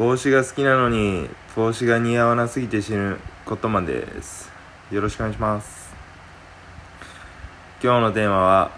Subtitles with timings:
[0.00, 4.50] 帽子が好きなのに帽子が似合わなすぎて死ぬことまでです。
[4.90, 5.94] よろしくお願いします。
[7.82, 8.70] 今日のテーマは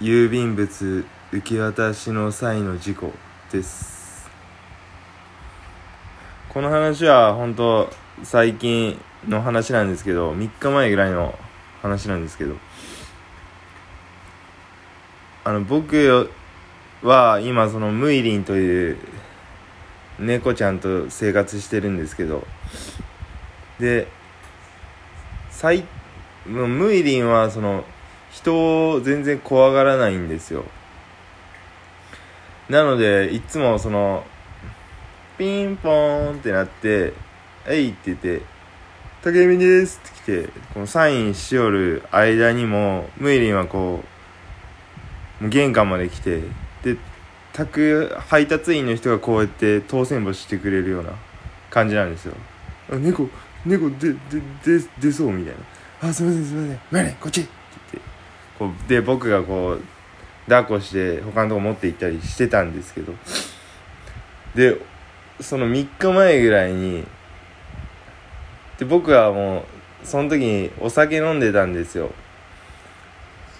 [0.00, 3.12] 郵便物受け渡しの際の事故
[3.52, 4.28] です。
[6.48, 7.88] この話は本当
[8.24, 11.38] 最近の話なんですけど3日前ぐらいの
[11.80, 12.56] 話なんですけど
[15.44, 16.28] あの僕
[17.04, 18.98] は今そのムイリンという
[20.18, 22.46] 猫ちゃんと生活してるんですけど。
[23.78, 24.08] で
[25.50, 25.84] 最
[26.46, 27.84] ムイリンはその
[28.30, 30.64] 人を全然怖がらないんですよ。
[32.68, 34.24] なのでいつもその
[35.38, 37.12] ピンポーンってなって
[37.66, 38.42] 「えい」って言って
[39.22, 44.04] 「竹見です」って来てこのサインしよる間にもムイリンはこ
[45.40, 46.40] う玄関まで来て
[46.82, 46.96] で
[47.56, 51.12] 宅配達員の人がこうやって当選簿してくれるような
[51.70, 52.34] 感じなんですよ。
[52.92, 53.26] あ猫
[53.64, 54.18] 猫でで
[54.78, 55.54] で出そうみたい
[56.02, 56.08] な。
[56.10, 56.80] あすいませんすいません。
[56.90, 57.40] マリこっち？
[57.40, 57.50] って
[57.92, 58.10] 言って。
[58.58, 59.82] こうで僕がこう
[60.50, 63.14] 抱っこして他のとこ持って行ったりしてたんですけど。
[64.54, 64.78] で
[65.40, 67.06] その3日前ぐらいに
[68.78, 72.10] で僕はもうその時にお酒飲んでたんですよ。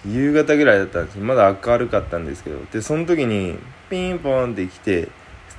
[0.05, 1.17] 夕方ぐらいだったんです。
[1.17, 2.63] まだ明るかったんですけど。
[2.71, 3.57] でその時に
[3.89, 5.09] ピンポンって来て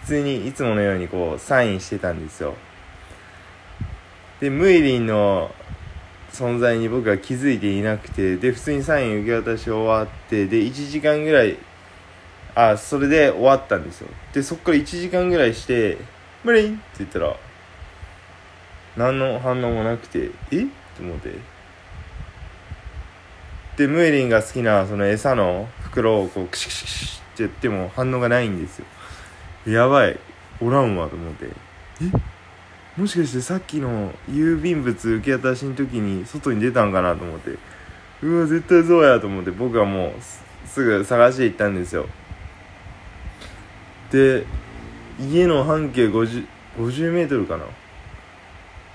[0.02, 2.54] 普通にいつものようにこうサインしてたんですよ
[4.40, 5.50] でムイリンの
[6.32, 11.56] 存在に僕は気づいていなくてで普通にサイン受け渡し終わってで1時間ぐらい
[12.54, 15.98] あそれで終わったんですよでそっから1時間ぐらいして
[16.44, 17.36] 「ムリン!」って言ったら
[18.96, 20.64] 何の反応もなくて「え？
[20.64, 21.32] っ?」と思って
[23.76, 28.86] でムエリンが好きなその餌の袋をこうクシクシクシってやっても反応がないんですよ。
[29.66, 30.18] やばい。
[30.60, 31.46] おらんわと思って。
[32.02, 33.00] え？
[33.00, 37.58] もしかしてさっきの郵便物受け渡しの時に外に出たんかなと思って。
[38.22, 39.52] うわ絶対そうやと思って。
[39.52, 40.12] 僕はもう
[40.66, 42.06] すぐ探して行ったんですよ。
[44.10, 44.44] で
[45.20, 46.46] 家の半径 50,
[46.78, 47.64] 50メートルかな。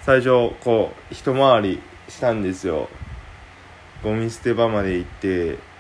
[0.01, 2.89] 最初こう一回りしたんですよ。
[4.03, 5.72] ゴミ捨て場まで行って。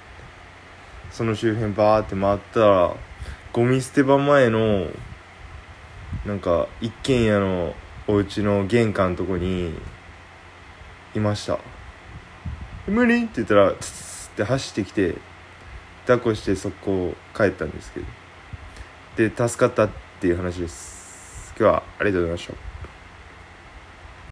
[1.13, 2.95] その周辺バーって回ったら
[3.53, 4.87] ゴミ捨て場前の
[6.25, 7.75] なんか一軒家の
[8.07, 9.75] お家の玄関のとこに
[11.13, 11.59] いました
[12.89, 15.15] 「無理!」って言ったらツツって走ってきて
[16.07, 22.72] 抱っこして速攻帰ったんですけどで助かったっていう話です今日はありがとうございました